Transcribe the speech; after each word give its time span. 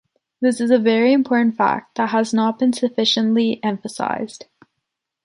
This 0.39 0.59
is 0.59 0.71
a 0.71 0.79
very 0.79 1.13
important 1.13 1.55
fact 1.55 1.97
that 1.97 2.09
has 2.09 2.33
not 2.33 2.57
been 2.57 2.73
sufficiently 2.73 3.63
emphasized. 3.63 4.47